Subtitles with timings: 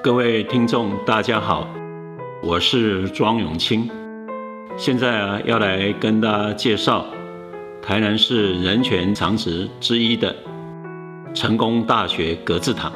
[0.00, 1.66] 各位听众，大家好，
[2.40, 3.90] 我是庄永清。
[4.76, 7.04] 现在啊，要来跟大家介绍
[7.82, 10.34] 台南市人权常职之一的
[11.34, 12.92] 成功大学格致堂。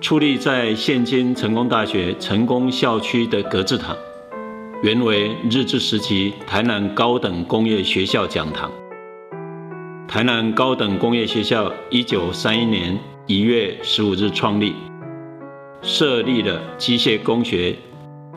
[0.00, 3.96] 矗立在现今成功大学成功校区的格致堂，
[4.84, 8.70] 原为日治时期台南高等工业学校讲堂。
[10.06, 12.96] 台南高等工业学校一九三一年
[13.28, 14.72] 一月十五日创立，
[15.82, 17.74] 设立了机械工学、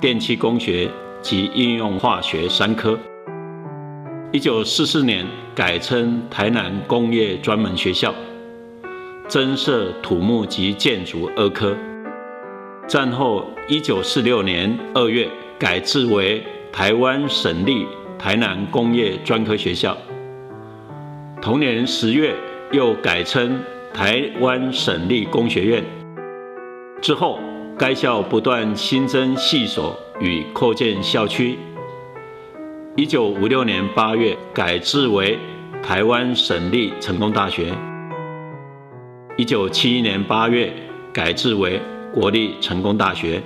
[0.01, 0.89] 电气工学
[1.21, 2.97] 及应用化学三科。
[4.31, 8.11] 一九四四年改称台南工业专门学校，
[9.27, 11.77] 增设土木及建筑二科。
[12.87, 15.29] 战后一九四六年二月
[15.59, 17.85] 改制为台湾省立
[18.17, 19.95] 台南工业专科学校。
[21.39, 22.33] 同年十月，
[22.71, 23.59] 又改称
[23.93, 25.83] 台湾省立工学院。
[27.01, 27.39] 之后，
[27.77, 31.57] 该校不断新增系所与扩建校区。
[32.95, 35.37] 一九五六年八月，改制为
[35.81, 37.73] 台湾省立成功大学。
[39.37, 40.71] 一九七一年八月，
[41.13, 41.81] 改制为
[42.13, 43.41] 国立成功大学。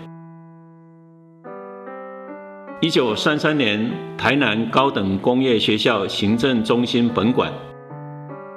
[2.82, 7.52] 一九三三年，台南高等工业学校行政中心本馆。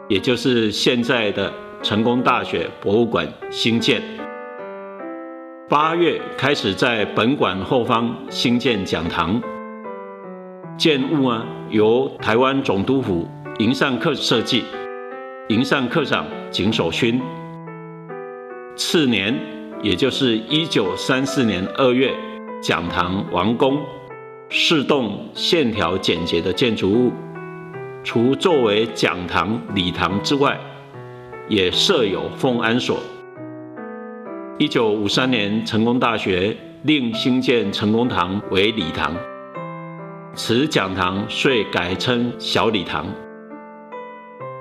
[0.09, 1.53] 也就是现在的
[1.87, 4.03] 成功大学博物馆兴建。
[5.69, 9.41] 八月开始在本馆后方兴建讲堂，
[10.77, 13.29] 建物啊由台湾总督府
[13.61, 14.65] 营上课设计，
[15.47, 17.23] 营上课长景守勋。
[18.75, 19.39] 次年，
[19.81, 22.13] 也就是一九三四年二月，
[22.61, 23.79] 讲堂完工，
[24.51, 27.13] 四栋线条简洁的建筑物。
[28.03, 30.59] 除作为讲堂、礼堂之外，
[31.49, 32.99] 也设有奉安所。
[34.59, 39.15] 一九五三年，成功大学另兴建成功堂为礼堂，
[40.35, 43.07] 此讲堂遂改称小礼堂。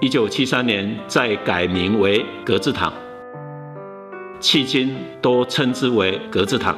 [0.02, 2.92] 一九七三年，再改名为格致堂，
[4.40, 6.76] 迄今都称之为格致堂。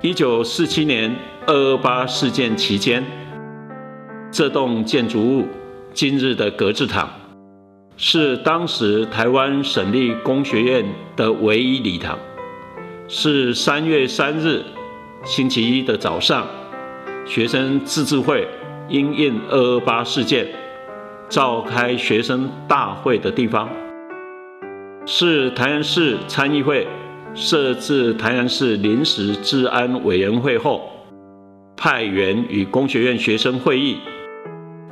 [0.00, 1.14] 一九四七年
[1.46, 3.04] 二二八事件期间。
[4.30, 5.46] 这栋建筑物，
[5.92, 7.08] 今日的格致堂，
[7.96, 10.84] 是当时台湾省立工学院
[11.14, 12.18] 的唯一礼堂。
[13.06, 14.64] 是三月三日
[15.24, 16.46] 星期一的早上，
[17.24, 18.48] 学生自治会
[18.88, 20.48] 因应二二八事件
[21.28, 23.68] 召开学生大会的地方。
[25.06, 26.88] 是台南市参议会
[27.34, 30.90] 设置台南市临时治安委员会后，
[31.76, 33.98] 派员与工学院学生会议。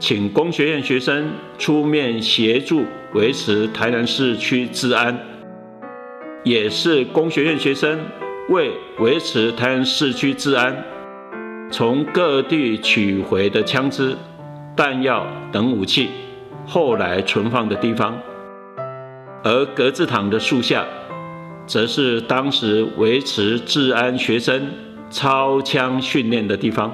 [0.03, 5.17] 请工学院学生出面协助维持台南市区治安，
[6.43, 8.01] 也是工学院学生
[8.49, 10.77] 为维持台南市区治安，
[11.71, 14.17] 从各地取回的枪支、
[14.75, 16.09] 弹药等武器，
[16.67, 18.19] 后来存放的地方。
[19.45, 20.85] 而格子堂的树下，
[21.65, 24.69] 则是当时维持治安学生
[25.11, 26.93] 操枪训练的地方。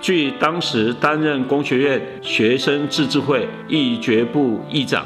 [0.00, 5.04] 据当时担任工学院学生自治会议决部议长，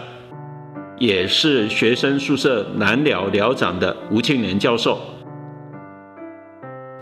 [0.98, 5.00] 也是学生宿舍南寮寮长的吴庆年教授，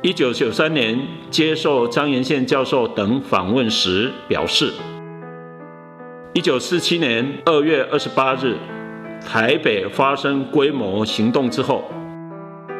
[0.03, 0.99] 一九九三年
[1.31, 4.73] 接受张延宪教授等访问时表示，
[6.33, 8.57] 一九四七年二月二十八日，
[9.27, 11.91] 台北发生规模行动之后，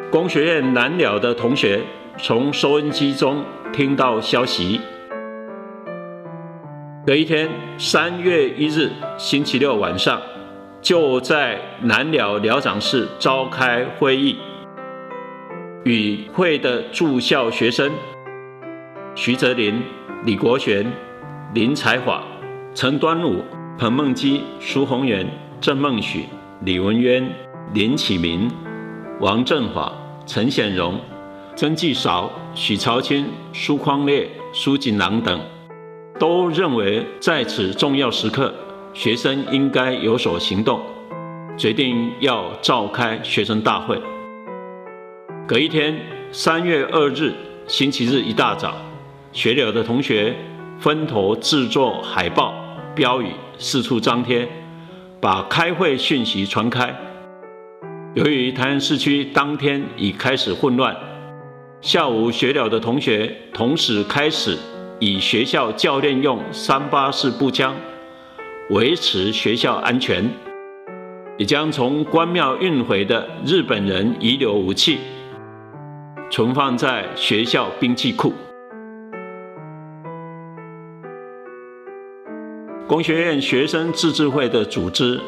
[0.09, 1.81] 工学院南寮的同学
[2.17, 3.43] 从收音机中
[3.73, 4.79] 听到消息。
[7.03, 10.21] 隔一天，三月一日星期六晚上，
[10.83, 14.37] 就在南寮寮长室召开会议，
[15.83, 17.91] 与会的住校学生
[19.15, 19.81] 徐泽林、
[20.25, 20.85] 李国权、
[21.55, 22.23] 林才华、
[22.75, 23.43] 陈端武、
[23.79, 25.27] 彭梦基、苏宏元、
[25.59, 26.25] 郑梦许、
[26.63, 27.27] 李文渊、
[27.73, 28.47] 林启明、
[29.19, 29.91] 王振华、
[30.27, 30.99] 陈显荣、
[31.55, 35.41] 曾继韶、许朝清、苏匡烈、苏锦郎等。
[36.21, 38.53] 都认为在此重要时刻，
[38.93, 40.79] 学生应该有所行动，
[41.57, 43.99] 决定要召开学生大会。
[45.47, 45.99] 隔一天，
[46.31, 47.33] 三月二日
[47.65, 48.75] 星期日一大早，
[49.31, 50.35] 学柳的同学
[50.79, 52.53] 分头制作海报、
[52.93, 54.47] 标语，四处张贴，
[55.19, 56.95] 把开会讯息传开。
[58.13, 60.95] 由于台南市区当天已开始混乱，
[61.81, 64.55] 下午学了的同学同时开始。
[65.01, 67.75] 以学校教练用三八式步枪
[68.69, 70.29] 维持学校安全。
[71.37, 74.99] 也将从关庙运回的日本人遗留武器
[76.29, 78.31] 存放在学校兵器库。
[82.87, 85.19] 工学院学生自治会的组织，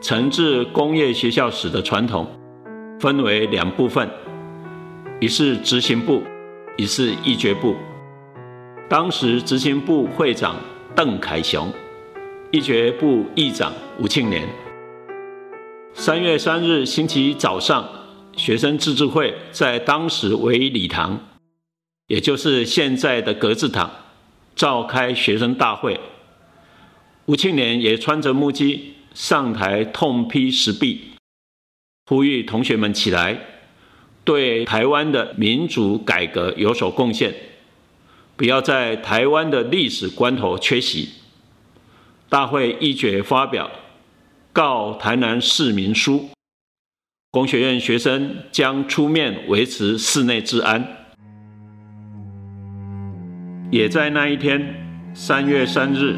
[0.00, 2.26] 承制工业学校史的传统，
[2.98, 4.08] 分为两部分，
[5.20, 6.22] 一是执行部，
[6.78, 7.76] 一是议决部。
[8.92, 10.54] 当时执行部会长
[10.94, 11.72] 邓凯雄，
[12.50, 14.46] 议决部议长吴庆年。
[15.94, 17.88] 三月三日星期一早上，
[18.36, 21.18] 学生自治会在当时为礼堂，
[22.08, 23.90] 也就是现在的格致堂，
[24.54, 25.98] 召开学生大会。
[27.24, 31.12] 吴庆年也穿着木屐上台痛批石壁，
[32.04, 33.40] 呼吁同学们起来，
[34.22, 37.34] 对台湾的民主改革有所贡献，
[38.42, 41.10] 不要在台湾的历史关头缺席。
[42.28, 43.70] 大会一决发表
[44.52, 46.28] 告台南市民书，
[47.30, 50.84] 工学院学生将出面维持室内治安。
[53.70, 54.74] 也在那一天，
[55.14, 56.16] 三月三日。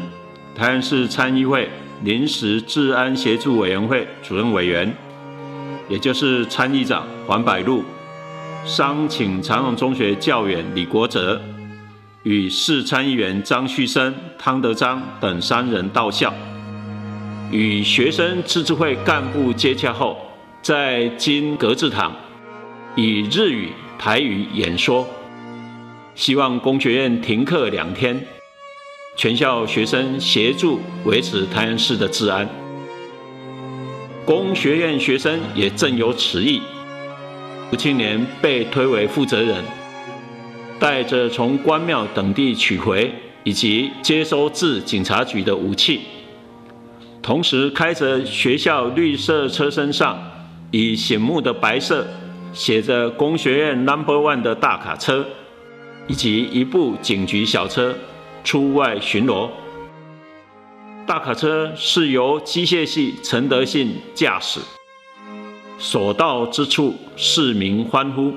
[0.55, 1.69] 台南市参议会
[2.03, 4.91] 临时治安协助委员会主任委员，
[5.87, 7.83] 也就是参议长黄百禄，
[8.65, 11.39] 商请长荣中学教员李国哲
[12.25, 16.33] 与市参议员张旭生、汤德章等三人到校，
[17.51, 20.17] 与学生自治会干部接洽后，
[20.59, 22.15] 在金格致堂
[22.95, 23.69] 以日语、
[23.99, 25.07] 台语演说，
[26.15, 28.19] 希望工学院停课两天。
[29.15, 32.49] 全校学生协助维持台南市的治安，
[34.25, 36.59] 工学院学生也正有此意。
[37.71, 39.63] 吴青年被推为负责人，
[40.79, 43.13] 带着从关庙等地取回
[43.43, 46.01] 以及接收至警察局的武器，
[47.21, 50.17] 同时开着学校绿色车身上
[50.71, 52.05] 以醒目的白色
[52.53, 55.25] 写着“工学院 Number One” 的大卡车，
[56.07, 57.95] 以及一部警局小车。
[58.43, 59.49] 出外巡逻，
[61.07, 64.59] 大卡车是由机械系陈德信驾驶。
[65.79, 68.35] 所到之处，市民欢呼。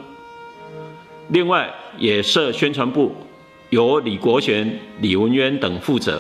[1.28, 3.14] 另外，也设宣传部，
[3.70, 6.14] 由李国权、李文渊等负责；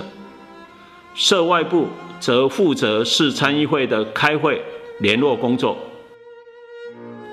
[1.14, 1.86] 设外部，
[2.20, 4.62] 则负责市参议会的开会
[5.00, 5.78] 联络工作。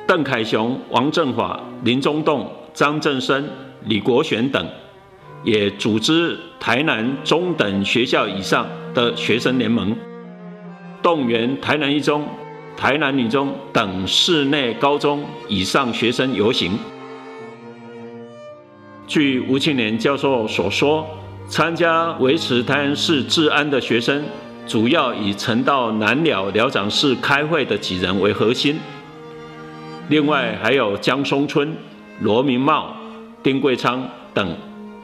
[0.07, 3.49] 邓凯雄、王振华、林中栋、张振生、
[3.85, 4.65] 李国权等。
[5.43, 9.95] 也组织台南中等学校以上的学生联盟，
[11.03, 12.27] 动员台南一中、
[12.75, 16.71] 台南女中等市内高中以上学生游行。
[19.07, 21.07] 据吴庆年教授所说，
[21.47, 24.23] 参加维持台南市治安的学生，
[24.67, 28.79] 主要以曾到南寮寮长室开会的几人为核心，
[30.09, 31.75] 另外还有江松春、
[32.21, 32.95] 罗明茂、
[33.43, 34.55] 丁贵昌等。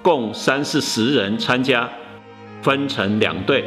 [0.03, 1.87] 共三四十人参加，
[2.63, 3.63] 分成两队。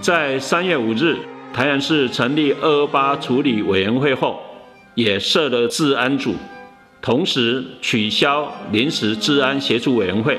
[0.00, 1.16] 在三月五日，
[1.52, 4.40] 台南市成立二二八处理委员会后，
[4.96, 6.34] 也设了治安组，
[7.06, 10.36] 同时取消临时治安协助委员会，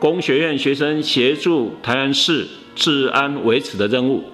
[0.00, 4.24] 工学院学生协助台南市治安维持的任务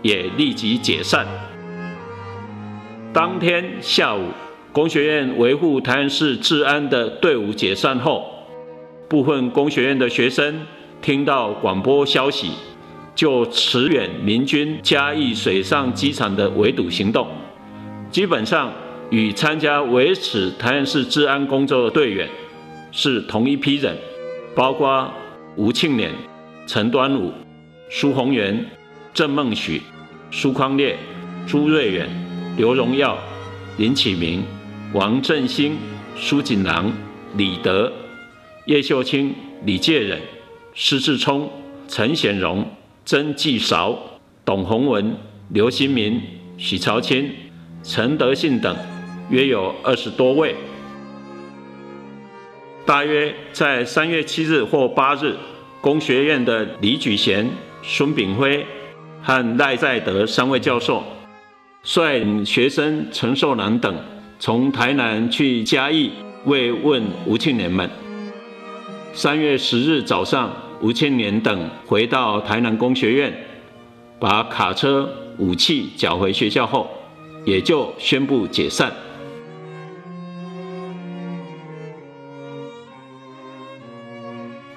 [0.00, 1.26] 也立即解散。
[3.12, 4.28] 当天下午。
[4.70, 8.24] 工学院维护台南市治安的队伍解散后，
[9.06, 10.60] 部分工学院的学生
[11.02, 12.52] 听到广播消息，
[13.14, 17.26] 就驰援民军嘉义水上机场的围堵行动。
[18.10, 18.72] 基本上
[19.12, 22.26] 与参加维持台南市治安工作的队员
[22.92, 23.94] 是同一批人，
[24.54, 25.12] 包括
[25.54, 26.10] 吴庆年、
[26.66, 27.30] 陈端武、
[27.90, 28.64] 苏宏元、
[29.12, 29.82] 郑梦许、
[30.30, 30.96] 苏匡烈、
[31.46, 32.08] 朱瑞远、
[32.56, 33.18] 刘荣耀、
[33.76, 34.42] 林启明。
[34.94, 35.76] 王振兴、
[36.16, 36.92] 苏锦囊、
[37.36, 37.90] 李德、
[38.66, 40.20] 叶秀清、李介仁、
[40.74, 41.50] 施志聪、
[41.88, 42.66] 陈显荣、
[43.06, 43.98] 曾继韶、
[44.44, 45.16] 董洪文、
[45.48, 46.20] 刘新民、
[46.58, 47.30] 许朝清、
[47.82, 48.76] 陈德信等，
[49.32, 50.54] 约有二十多位。
[52.84, 55.34] 大约在三月七日或八日，
[55.80, 57.48] 工学院的李举贤、
[57.82, 58.66] 孙炳辉
[59.22, 61.02] 和赖在德三位教授，
[61.82, 63.96] 率领学生陈寿南等。
[64.38, 66.10] 从台南去嘉义
[66.44, 67.88] 慰问吴庆年们。
[69.14, 73.32] 三月十日早上，吴庆年等回到台南工学院，
[74.18, 75.08] 把卡车
[75.38, 76.90] 武器缴回学校后，
[77.46, 78.92] 也就宣布解散。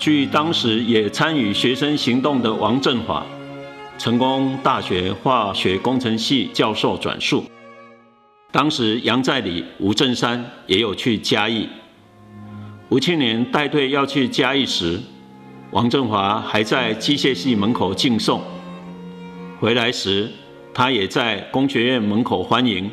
[0.06, 3.26] 据当时也参与学生行动的王振华，
[3.98, 7.44] 成功大学化学工程系教授转述，
[8.52, 11.68] 当时杨在礼、吴振山也有去嘉义。
[12.90, 15.00] 吴庆年带队要去嘉义时，
[15.72, 18.40] 王振华还在机械系门口敬送。
[19.60, 20.32] 回来时，
[20.72, 22.92] 他也在工学院门口欢迎。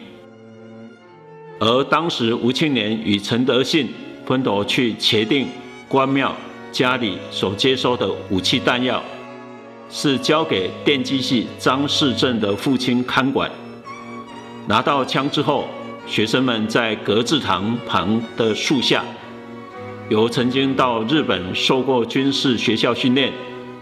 [1.60, 3.90] 而当时吴庆年与陈德信
[4.24, 5.46] 分头去茄定
[5.86, 6.34] 关庙
[6.72, 9.00] 家里所接收的武器弹药。
[9.94, 13.50] 是交给电机系张世正的父亲看管。
[14.66, 15.68] 拿到枪之后，
[16.06, 19.04] 学生们在格致堂旁的树下，
[20.08, 23.30] 由曾经到日本受过军事学校训练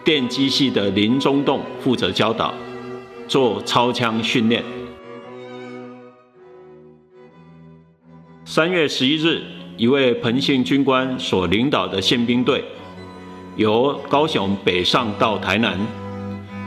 [0.02, 2.52] 电机系的林中栋负责教导，
[3.28, 4.64] 做操枪训练。
[8.44, 9.42] 三月十一日，
[9.76, 12.64] 一位彭姓军官所领导的宪兵队，
[13.60, 15.78] 由高雄北上到台南。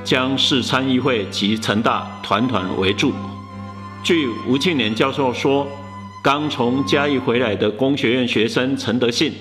[0.03, 3.13] 将市参议会及成大团团围住。
[4.03, 5.65] 据吴庆年教授说，
[6.21, 9.31] 刚从嘉义回来的工学院学生陈德信，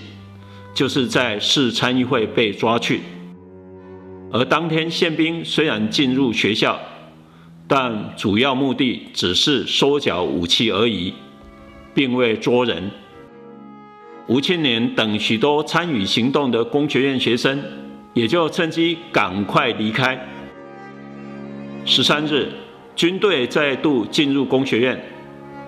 [0.73, 3.01] 就是在市参议会被抓去。
[4.33, 6.79] 而当天宪兵虽然进入学校，
[7.67, 11.13] 但主要目的只是收缴武器而已，
[11.93, 12.91] 并未捉人。
[14.29, 17.61] 吴庆年等许多参与行动的工学院学生，
[18.15, 20.17] 也就趁机赶快离开。
[21.85, 22.49] 十三日，
[22.95, 25.05] 军队再度进入工学院，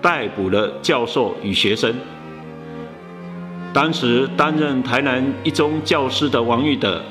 [0.01, 1.93] 逮捕了教授与学生。
[3.73, 7.03] 当时担任台南一中教师的王玉德，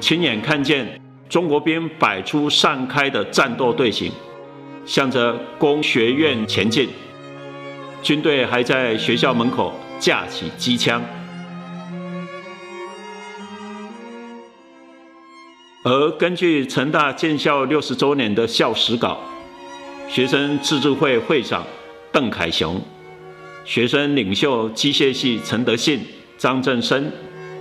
[0.00, 4.10] 亲眼看见中国兵摆出散开的战斗队形，
[4.86, 6.88] 向着工学院前进。
[8.02, 11.00] 军队还在学校门口架起机枪。
[15.84, 19.20] 而根据成大建校六十周年的校史稿，
[20.08, 21.64] 学生自治会会长
[22.12, 22.80] 邓凯雄、
[23.64, 26.00] 学生领袖机械系陈德信、
[26.36, 27.10] 张振生、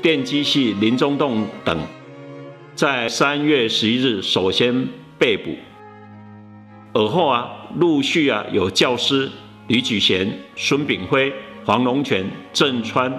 [0.02, 1.80] 电机系林中栋等，
[2.76, 4.86] 在三月十一日首先
[5.18, 5.56] 被捕，
[6.94, 9.30] 而后啊，陆续啊有教师
[9.68, 11.32] 李举贤、孙炳辉、
[11.70, 13.14] 黄龙泉、郑川，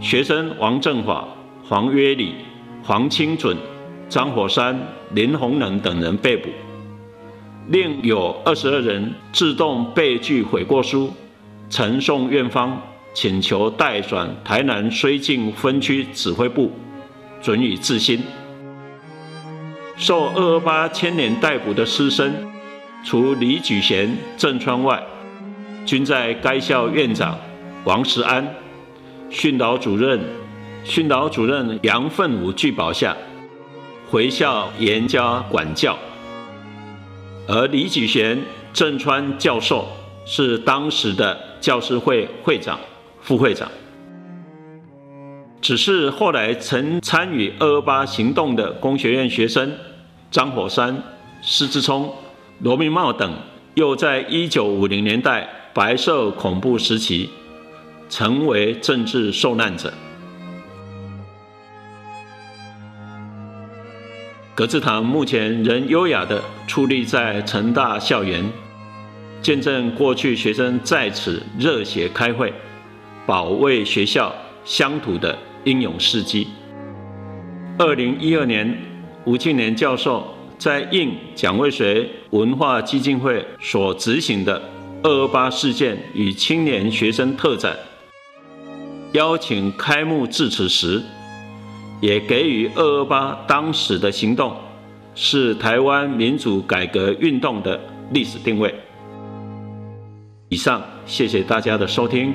[0.00, 1.26] 学生王振华、
[1.68, 2.36] 黄约礼、
[2.84, 3.56] 黄清准。
[4.08, 4.80] 张火山、
[5.14, 6.48] 林洪能等人被捕，
[7.66, 11.12] 另有二十二人自动被拒悔过书，
[11.68, 12.80] 呈送院方，
[13.12, 16.70] 请求代转台南绥靖分区指挥部，
[17.42, 18.22] 准予自新。
[19.96, 22.32] 受二二八牵连逮捕的师生，
[23.04, 25.02] 除李举贤、郑川外，
[25.84, 27.36] 均在该校院长
[27.86, 28.44] 王石安、
[29.30, 30.20] 训导主任、
[30.82, 33.16] 训导主任杨奋武拒保下。
[34.10, 35.96] 回校严加管教，
[37.46, 38.40] 而李举贤、
[38.72, 39.86] 郑川教授
[40.24, 42.78] 是当时的教师会会长、
[43.20, 43.68] 副会长。
[45.60, 49.72] 只是后来曾参与二二八行动的工学院学生
[50.30, 51.00] 张火山、
[51.42, 52.12] 施志聪、
[52.60, 53.32] 罗明茂等，
[53.74, 57.28] 又在一九五零年代白色恐怖时期
[58.08, 59.92] 成为政治受难者。
[64.54, 68.42] 格致堂目前仍优雅地矗立在成大校园，
[69.42, 72.52] 见证过去学生在此热血开会、
[73.26, 74.34] 保卫学校
[74.64, 76.48] 乡土的英勇事迹。
[77.78, 78.78] 二零一二年，
[79.26, 84.62] 吴庆年教授在应蒋渭水文化基金会所执行的
[85.04, 87.76] “二二八事件与青年学生特展”
[89.12, 91.02] 邀请开幕致辞时。
[91.98, 94.54] 也给予二二八当时的行动
[95.14, 98.74] 是台湾民主改革运动的历史定位。
[100.50, 102.34] 以上，谢谢大家的收听。